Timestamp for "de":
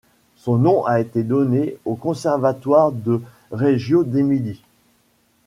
2.91-3.21